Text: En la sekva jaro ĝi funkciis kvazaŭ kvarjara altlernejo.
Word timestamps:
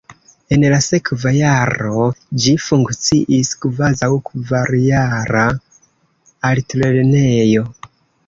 En 0.55 0.63
la 0.73 0.77
sekva 0.83 1.31
jaro 1.33 2.05
ĝi 2.45 2.53
funkciis 2.63 3.51
kvazaŭ 3.65 4.09
kvarjara 4.29 5.45
altlernejo. 6.53 7.67